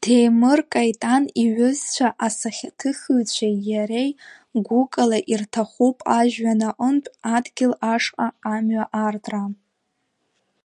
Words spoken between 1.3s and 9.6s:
иҩызцәа асахьаҭыхыҩцәеи иареи гәыкала ирҭахуп ажәҩан аҟынтә адгьыл ашҟа амҩа аартра.